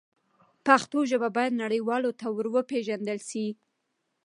پښتو 0.65 0.99
ژبه 1.11 1.29
باید 1.37 1.59
نړیوالو 1.63 2.11
ته 2.19 2.25
ور 2.35 2.47
وپیژندل 2.51 3.19
سي. 3.29 3.45